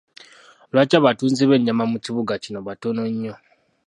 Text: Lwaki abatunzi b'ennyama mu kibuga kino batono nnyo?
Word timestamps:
Lwaki 0.71 0.93
abatunzi 0.97 1.43
b'ennyama 1.49 1.83
mu 1.91 1.97
kibuga 2.05 2.33
kino 2.43 2.59
batono 2.67 3.01
nnyo? 3.11 3.33